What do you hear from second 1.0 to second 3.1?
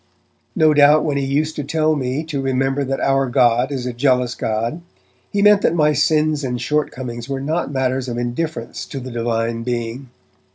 when he used to tell me to remember that